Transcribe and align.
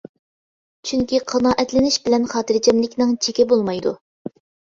چۈنكى 0.91 1.19
قانائەتلىنىش 1.31 1.99
بىلەن 2.09 2.25
خاتىرجەملىكنىڭ 2.33 3.11
چېكى 3.27 3.45
بولمايدۇ. 3.53 3.93